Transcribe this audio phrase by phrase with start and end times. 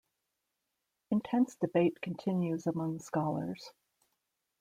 [1.11, 3.69] Intense debate continues among scholars.